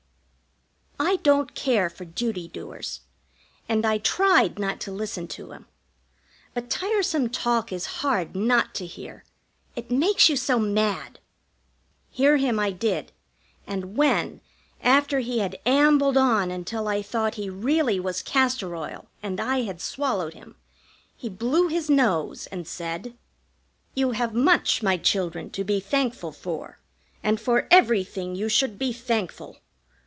[1.03, 3.01] I don't care for duty doers,
[3.67, 5.65] and I tried not to listen to him;
[6.53, 9.25] but tiresome talk is hard not to hear
[9.75, 11.19] it makes you so mad.
[12.11, 13.11] Hear him I did,
[13.67, 14.41] and when,
[14.81, 19.63] after he had ambled on until I thought he really was castor oil and I
[19.63, 20.55] had swallowed him,
[21.17, 23.17] he blew his nose and said:
[23.95, 26.79] "You have much, my children, to be thankful for,
[27.23, 29.57] and for everything you should be thankful.